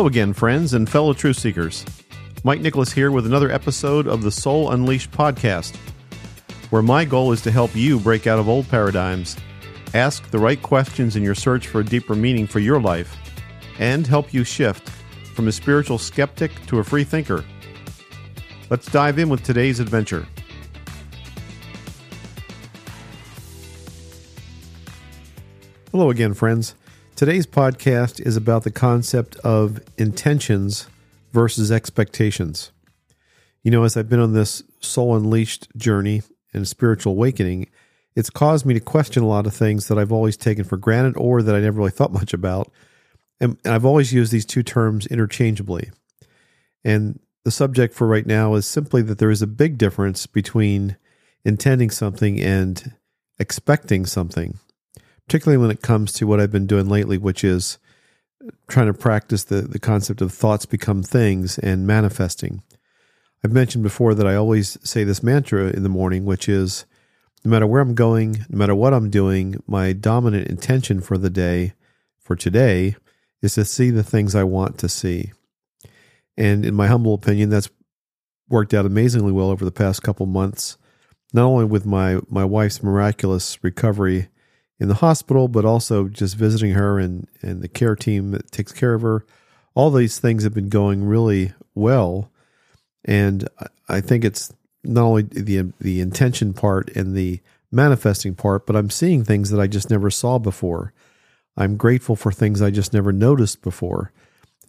[0.00, 1.84] Hello again, friends and fellow truth seekers.
[2.42, 5.76] Mike Nicholas here with another episode of the Soul Unleashed podcast,
[6.70, 9.36] where my goal is to help you break out of old paradigms,
[9.92, 13.14] ask the right questions in your search for a deeper meaning for your life,
[13.78, 14.88] and help you shift
[15.34, 17.44] from a spiritual skeptic to a free thinker.
[18.70, 20.26] Let's dive in with today's adventure.
[25.92, 26.74] Hello again, friends.
[27.20, 30.88] Today's podcast is about the concept of intentions
[31.34, 32.72] versus expectations.
[33.62, 36.22] You know, as I've been on this soul unleashed journey
[36.54, 37.68] and spiritual awakening,
[38.16, 41.14] it's caused me to question a lot of things that I've always taken for granted
[41.18, 42.72] or that I never really thought much about.
[43.38, 45.90] And, I've always used these two terms interchangeably.
[46.84, 50.96] And the subject for right now is simply that there is a big difference between
[51.44, 52.94] intending something and
[53.38, 54.58] expecting something
[55.30, 57.78] particularly when it comes to what I've been doing lately, which is
[58.66, 62.64] trying to practice the, the concept of thoughts become things and manifesting.
[63.44, 66.84] I've mentioned before that I always say this mantra in the morning, which is
[67.44, 71.30] no matter where I'm going, no matter what I'm doing, my dominant intention for the
[71.30, 71.74] day,
[72.18, 72.96] for today,
[73.40, 75.30] is to see the things I want to see.
[76.36, 77.70] And in my humble opinion, that's
[78.48, 80.76] worked out amazingly well over the past couple months,
[81.32, 84.26] not only with my, my wife's miraculous recovery
[84.80, 88.72] in the hospital, but also just visiting her and, and the care team that takes
[88.72, 89.24] care of her.
[89.74, 92.30] All these things have been going really well.
[93.04, 93.46] And
[93.88, 98.90] I think it's not only the the intention part and the manifesting part, but I'm
[98.90, 100.92] seeing things that I just never saw before.
[101.56, 104.12] I'm grateful for things I just never noticed before,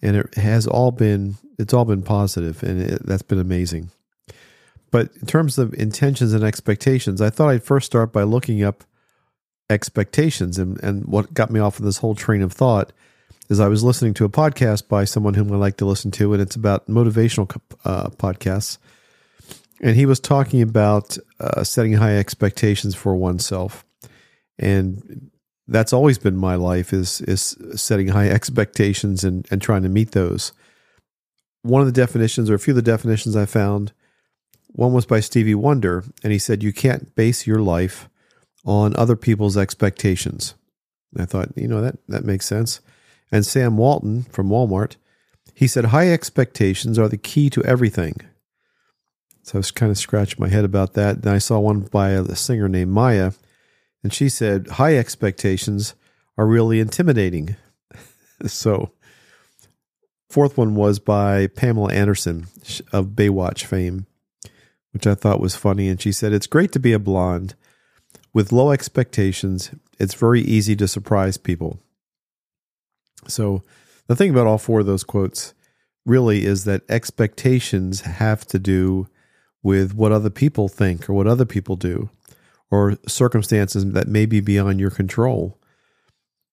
[0.00, 3.90] and it has all been it's all been positive, and it, that's been amazing.
[4.90, 8.84] But in terms of intentions and expectations, I thought I'd first start by looking up
[9.70, 10.58] expectations.
[10.58, 12.92] And, and what got me off of this whole train of thought
[13.48, 16.32] is I was listening to a podcast by someone whom I like to listen to,
[16.32, 17.54] and it's about motivational
[17.84, 18.78] uh, podcasts.
[19.80, 23.84] And he was talking about uh, setting high expectations for oneself.
[24.58, 25.30] And
[25.68, 30.12] that's always been my life is is setting high expectations and, and trying to meet
[30.12, 30.52] those.
[31.62, 33.92] One of the definitions, or a few of the definitions I found,
[34.68, 38.08] one was by Stevie Wonder, and he said, You can't base your life
[38.66, 40.54] on other people's expectations.
[41.14, 42.80] And I thought, you know, that, that makes sense.
[43.30, 44.96] And Sam Walton from Walmart,
[45.54, 48.16] he said, high expectations are the key to everything.
[49.42, 51.18] So I was kind of scratching my head about that.
[51.18, 53.32] And I saw one by a singer named Maya,
[54.02, 55.94] and she said, high expectations
[56.36, 57.56] are really intimidating.
[58.46, 58.90] so,
[60.28, 62.48] fourth one was by Pamela Anderson
[62.92, 64.06] of Baywatch fame,
[64.92, 65.88] which I thought was funny.
[65.88, 67.54] And she said, It's great to be a blonde
[68.36, 71.80] with low expectations, it's very easy to surprise people.
[73.26, 73.62] So,
[74.08, 75.54] the thing about all four of those quotes
[76.04, 79.08] really is that expectations have to do
[79.62, 82.10] with what other people think or what other people do
[82.70, 85.58] or circumstances that may be beyond your control.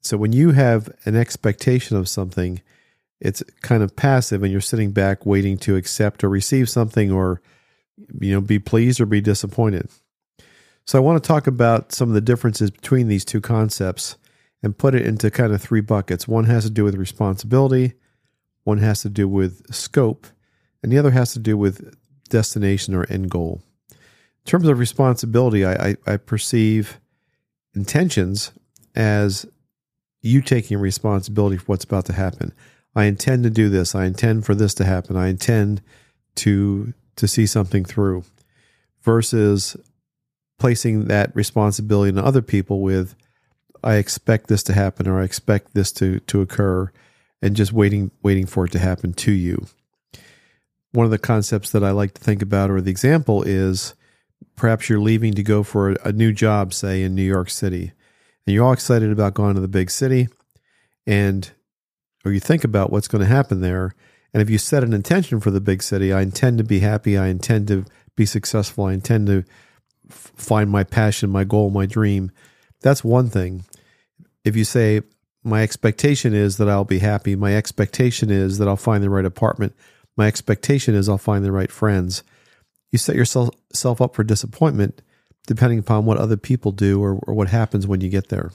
[0.00, 2.62] So, when you have an expectation of something,
[3.20, 7.42] it's kind of passive and you're sitting back waiting to accept or receive something or
[8.18, 9.90] you know be pleased or be disappointed
[10.86, 14.16] so I want to talk about some of the differences between these two concepts
[14.62, 16.26] and put it into kind of three buckets.
[16.26, 17.94] One has to do with responsibility,
[18.64, 20.26] one has to do with scope,
[20.82, 21.94] and the other has to do with
[22.28, 23.62] destination or end goal.
[23.90, 27.00] In terms of responsibility, I, I, I perceive
[27.74, 28.52] intentions
[28.94, 29.46] as
[30.22, 32.52] you taking responsibility for what's about to happen.
[32.94, 33.94] I intend to do this.
[33.94, 35.16] I intend for this to happen.
[35.16, 35.82] I intend
[36.36, 38.24] to to see something through.
[39.02, 39.76] Versus
[40.58, 43.14] placing that responsibility on other people with
[43.84, 46.90] I expect this to happen or I expect this to to occur
[47.42, 49.66] and just waiting waiting for it to happen to you.
[50.92, 53.94] One of the concepts that I like to think about or the example is
[54.56, 57.92] perhaps you're leaving to go for a, a new job say in New York City
[58.46, 60.28] and you're all excited about going to the big city
[61.06, 61.50] and
[62.24, 63.92] or you think about what's going to happen there
[64.32, 67.18] and if you set an intention for the big city I intend to be happy
[67.18, 67.84] I intend to
[68.16, 69.44] be successful I intend to
[70.08, 72.30] find my passion, my goal, my dream.
[72.80, 73.64] That's one thing.
[74.44, 75.02] If you say,
[75.42, 79.24] my expectation is that I'll be happy, my expectation is that I'll find the right
[79.24, 79.74] apartment,
[80.16, 82.22] my expectation is I'll find the right friends,
[82.90, 85.02] you set yourself up for disappointment
[85.46, 88.50] depending upon what other people do or, or what happens when you get there.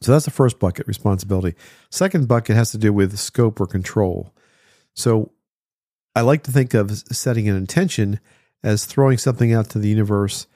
[0.00, 1.54] So that's the first bucket, responsibility.
[1.90, 4.32] Second bucket has to do with scope or control.
[4.94, 5.32] So
[6.16, 8.20] I like to think of setting an intention
[8.62, 10.46] as throwing something out to the universe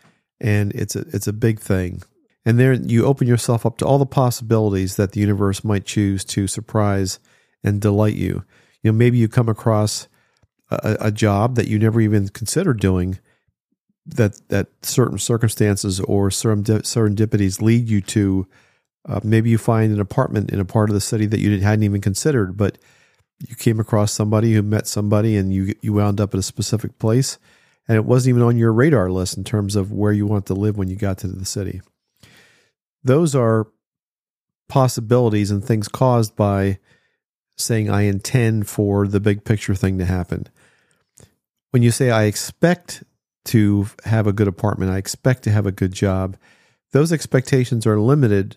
[0.40, 2.02] and it's a it's a big thing.
[2.44, 6.24] And there you open yourself up to all the possibilities that the universe might choose
[6.26, 7.18] to surprise
[7.62, 8.44] and delight you.
[8.82, 10.08] You know, maybe you come across
[10.70, 13.18] a, a job that you never even considered doing
[14.06, 18.46] that that certain circumstances or serendipities lead you to
[19.06, 21.84] uh, maybe you find an apartment in a part of the city that you hadn't
[21.84, 22.76] even considered but
[23.48, 26.98] you came across somebody who met somebody and you you wound up at a specific
[26.98, 27.38] place
[27.86, 30.54] and it wasn't even on your radar list in terms of where you want to
[30.54, 31.80] live when you got to the city
[33.04, 33.66] those are
[34.68, 36.78] possibilities and things caused by
[37.56, 40.48] saying I intend for the big picture thing to happen.
[41.70, 43.04] When you say I expect
[43.46, 46.36] to have a good apartment, I expect to have a good job,
[46.92, 48.56] those expectations are limited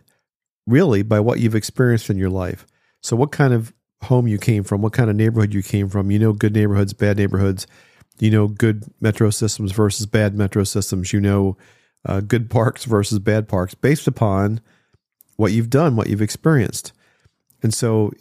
[0.65, 2.65] really by what you've experienced in your life.
[3.01, 6.11] So, what kind of home you came from, what kind of neighborhood you came from,
[6.11, 7.67] you know, good neighborhoods, bad neighborhoods,
[8.19, 11.57] you know, good metro systems versus bad metro systems, you know,
[12.05, 14.61] uh, good parks versus bad parks based upon
[15.35, 16.93] what you've done, what you've experienced.
[17.61, 18.11] And so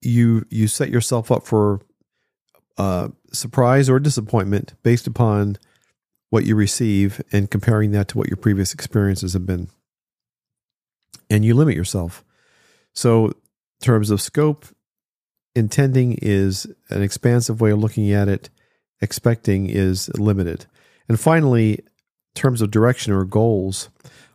[0.00, 1.80] you you set yourself up for
[2.76, 5.56] uh, surprise or disappointment based upon
[6.30, 9.68] what you receive and comparing that to what your previous experiences have been.
[11.30, 12.24] And you limit yourself.
[12.94, 13.32] So,
[13.80, 14.66] terms of scope,
[15.54, 18.50] intending is an expansive way of looking at it,
[19.00, 20.66] expecting is limited.
[21.08, 21.84] And finally, in
[22.34, 23.88] terms of direction or goals,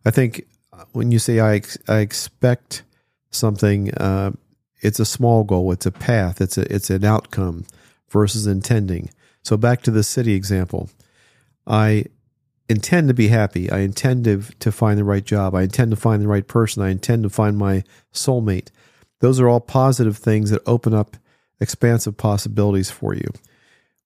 [0.05, 0.45] I think
[0.91, 2.83] when you say I, I expect
[3.31, 4.31] something, uh,
[4.81, 7.65] it's a small goal, it's a path, it's a it's an outcome
[8.09, 9.09] versus intending.
[9.43, 10.89] So back to the city example.
[11.65, 12.05] I
[12.69, 13.69] intend to be happy.
[13.71, 15.55] I intend to, to find the right job.
[15.55, 16.81] I intend to find the right person.
[16.81, 17.83] I intend to find my
[18.13, 18.69] soulmate.
[19.19, 21.17] Those are all positive things that open up
[21.59, 23.29] expansive possibilities for you.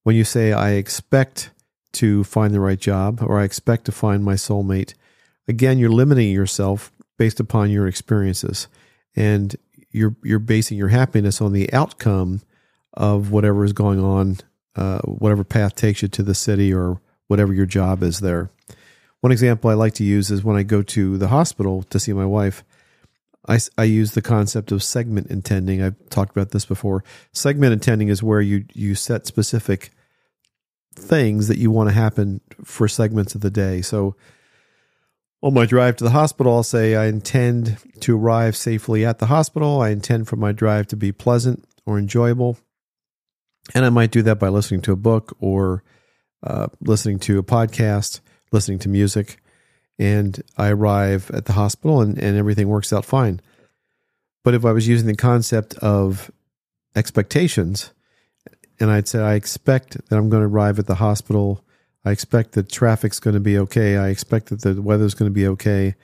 [0.08, 1.52] When you say, I expect
[1.92, 4.94] to find the right job or I expect to find my soulmate,
[5.50, 8.70] again, you're limiting yourself based upon your experiences.
[9.18, 9.54] And
[9.92, 12.42] you're you're basing your happiness on the outcome
[12.94, 14.38] of whatever is going on,
[14.78, 18.50] uh, whatever path takes you to the city or whatever your job is there.
[19.20, 22.14] One example I like to use is when I go to the hospital to see
[22.14, 22.64] my wife.
[23.46, 25.82] I, I use the concept of segment intending.
[25.82, 27.04] I've talked about this before.
[27.34, 29.92] Segment intending is where you you set specific
[30.98, 33.82] things that you want to happen for segments of the day.
[33.82, 34.16] So
[35.42, 39.28] on my drive to the hospital, I'll say I intend to arrive safely at the
[39.28, 39.82] hospital.
[39.82, 42.58] I intend for my drive to be pleasant or enjoyable.
[43.76, 45.84] And I might do that by listening to a book or
[46.44, 48.22] uh, listening to a podcast,
[48.52, 49.38] listening to music.
[50.00, 53.42] And I arrive at the hospital and, and everything works out fine.
[54.44, 56.32] But if I was using the concept of
[56.96, 57.92] expectations,
[58.80, 61.64] and I'd say, I expect that I'm going to arrive at the hospital
[62.08, 63.98] I expect that traffic's going to be okay.
[63.98, 65.96] I expect that the weather's going to be okay.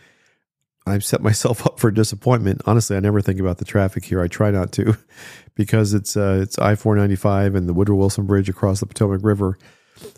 [0.85, 2.61] I've set myself up for disappointment.
[2.65, 4.21] Honestly, I never think about the traffic here.
[4.21, 4.97] I try not to
[5.55, 8.85] because it's uh, it's I four ninety five and the Woodrow Wilson Bridge across the
[8.85, 9.57] Potomac River,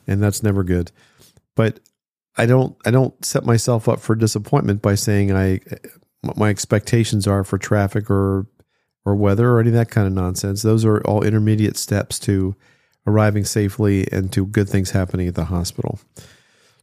[0.08, 0.92] and that's never good.
[1.54, 1.82] But
[2.36, 5.60] I don't I don't set myself up for disappointment by saying I
[6.22, 8.48] what my expectations are for traffic or
[9.06, 10.62] or weather or any of that kind of nonsense.
[10.62, 12.56] Those are all intermediate steps to
[13.08, 16.00] arriving safely and to good things happening at the hospital.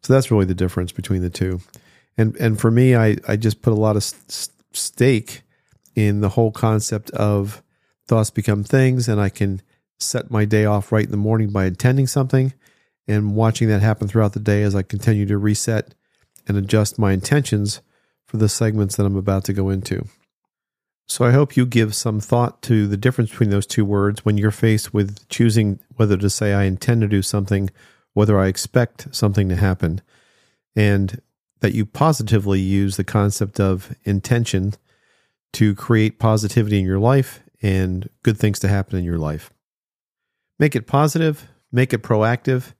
[0.02, 1.60] So that's really the difference between the two.
[2.16, 5.42] And and for me, I I just put a lot of st- stake
[5.94, 7.62] in the whole concept of
[8.06, 9.62] thoughts become things, and I can
[9.98, 12.52] set my day off right in the morning by intending something
[13.06, 15.94] and watching that happen throughout the day as I continue to reset
[16.46, 17.80] and adjust my intentions
[18.24, 20.06] for the segments that I'm about to go into.
[21.12, 24.38] So I hope you give some thought to the difference between those two words when
[24.38, 27.68] you're faced with choosing whether to say, I intend to do something,
[28.14, 30.00] whether I expect something to happen,
[30.74, 31.20] and
[31.60, 34.72] that you positively use the concept of intention
[35.52, 39.52] to create positivity in your life and good things to happen in your life.
[40.58, 42.72] Make it positive, make it proactive,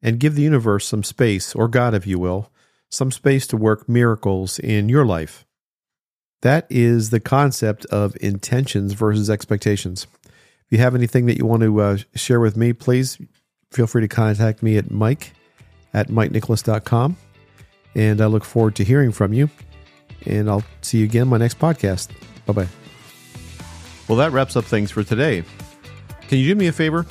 [0.00, 2.52] and give the universe some space, or God, if you will,
[2.88, 5.44] some space to work miracles in your life.
[6.44, 10.06] That is the concept of intentions versus expectations.
[10.26, 13.16] If you have anything that you want to uh, share with me, please
[13.70, 15.32] feel free to contact me at mike
[15.94, 17.16] at mikenicholas.com.
[17.94, 19.48] And I look forward to hearing from you.
[20.26, 22.10] And I'll see you again in my next podcast.
[22.44, 22.68] Bye bye.
[24.06, 25.44] Well, that wraps up things for today.
[26.28, 27.06] Can you do me a favor?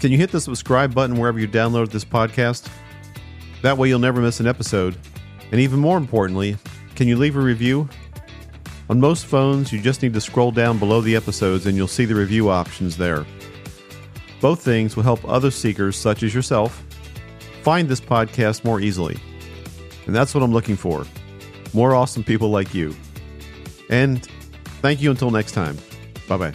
[0.00, 2.68] Can you hit the subscribe button wherever you download this podcast?
[3.62, 4.96] That way you'll never miss an episode.
[5.52, 6.56] And even more importantly,
[6.96, 7.88] can you leave a review?
[8.90, 12.06] On most phones, you just need to scroll down below the episodes and you'll see
[12.06, 13.24] the review options there.
[14.40, 16.84] Both things will help other seekers, such as yourself,
[17.62, 19.16] find this podcast more easily.
[20.06, 21.06] And that's what I'm looking for
[21.72, 22.92] more awesome people like you.
[23.90, 24.26] And
[24.82, 25.78] thank you until next time.
[26.28, 26.54] Bye bye.